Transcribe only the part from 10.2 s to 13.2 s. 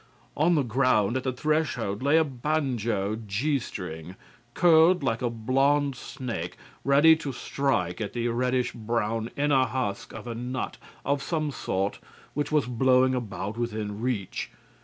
a nut of some sort which was blowing